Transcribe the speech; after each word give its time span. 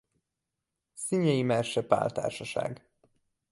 Szinyei 1.03 1.43
Merse 1.43 1.85
Pál 1.87 2.09
Társaság 2.09 2.89